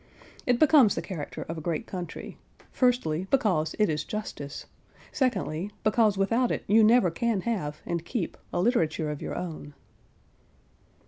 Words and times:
It 0.47 0.57
becomes 0.57 0.95
the 0.95 1.01
character 1.03 1.43
of 1.43 1.59
a 1.59 1.61
great 1.61 1.85
country; 1.85 2.39
firstly, 2.71 3.27
because 3.29 3.75
it 3.77 3.87
is 3.87 4.03
justice; 4.03 4.65
secondly, 5.11 5.69
because 5.83 6.17
without 6.17 6.49
it 6.49 6.63
you 6.65 6.83
never 6.83 7.11
can 7.11 7.41
have, 7.41 7.83
and 7.85 8.03
keep, 8.03 8.35
a 8.51 8.59
literature 8.59 9.11
of 9.11 9.21
your 9.21 9.35
own. 9.35 9.75